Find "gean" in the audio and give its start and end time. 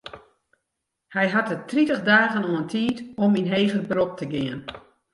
4.33-4.61